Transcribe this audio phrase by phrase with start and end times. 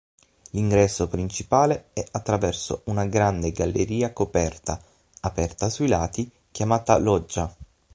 [0.53, 4.81] L'ingresso principale è attraverso una grande galleria coperta,
[5.19, 7.55] aperta sui lati, chiamata loggia.